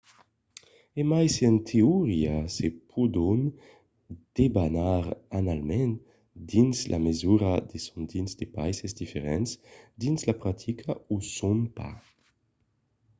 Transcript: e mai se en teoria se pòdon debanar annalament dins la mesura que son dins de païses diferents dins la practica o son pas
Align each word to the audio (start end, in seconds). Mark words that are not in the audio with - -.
e 0.99 1.01
mai 1.11 1.27
se 1.33 1.43
en 1.51 1.57
teoria 1.71 2.35
se 2.55 2.67
pòdon 2.91 3.39
debanar 4.37 5.03
annalament 5.37 5.93
dins 6.51 6.77
la 6.91 6.99
mesura 7.07 7.51
que 7.69 7.77
son 7.87 8.03
dins 8.13 8.31
de 8.39 8.45
païses 8.57 8.95
diferents 9.01 9.49
dins 10.01 10.19
la 10.29 10.35
practica 10.43 10.91
o 11.13 11.15
son 11.37 11.57
pas 11.77 12.03